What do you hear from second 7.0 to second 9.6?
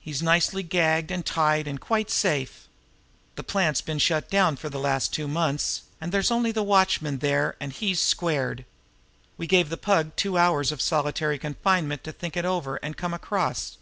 there, and he's 'squared.' We